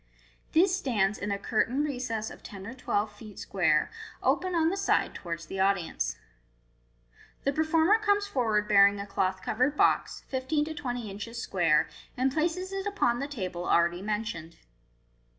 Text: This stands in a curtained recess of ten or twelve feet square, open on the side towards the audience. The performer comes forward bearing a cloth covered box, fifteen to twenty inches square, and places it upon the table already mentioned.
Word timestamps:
This 0.53 0.75
stands 0.75 1.19
in 1.19 1.29
a 1.29 1.37
curtained 1.37 1.85
recess 1.85 2.31
of 2.31 2.41
ten 2.41 2.65
or 2.65 2.73
twelve 2.73 3.11
feet 3.13 3.37
square, 3.37 3.91
open 4.23 4.55
on 4.55 4.69
the 4.69 4.75
side 4.75 5.13
towards 5.13 5.45
the 5.45 5.59
audience. 5.59 6.17
The 7.43 7.53
performer 7.53 7.99
comes 7.99 8.25
forward 8.25 8.67
bearing 8.67 8.99
a 8.99 9.05
cloth 9.05 9.43
covered 9.43 9.77
box, 9.77 10.21
fifteen 10.27 10.65
to 10.65 10.73
twenty 10.73 11.11
inches 11.11 11.39
square, 11.39 11.87
and 12.17 12.33
places 12.33 12.73
it 12.73 12.87
upon 12.87 13.19
the 13.19 13.27
table 13.27 13.67
already 13.67 14.01
mentioned. 14.01 14.55